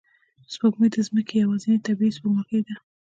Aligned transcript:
سپوږمۍ 0.53 0.87
د 0.93 0.97
ځمکې 1.07 1.35
یوازینی 1.43 1.79
طبیعي 1.85 2.11
سپوږمکۍ 2.17 2.61
ده 2.67 2.75